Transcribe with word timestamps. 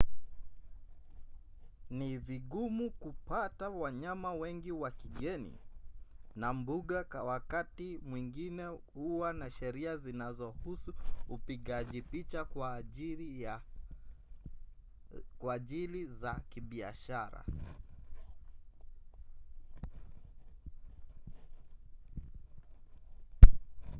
ni 1.89 2.17
vigumu 2.17 2.89
kupata 2.91 3.69
wanyama 3.69 4.33
wengi 4.33 4.71
wa 4.71 4.91
kigeni 4.91 5.57
na 6.35 6.53
mbuga 6.53 7.05
wakati 7.23 7.97
mwingine 8.03 8.63
huwa 8.93 9.33
na 9.33 9.51
sheria 9.51 9.97
zinazohusu 9.97 10.93
upigaji 11.29 12.01
picha 12.01 12.45
kwa 12.45 12.73
ajili 15.41 16.05
za 16.05 16.33
kibiashara 16.49 17.43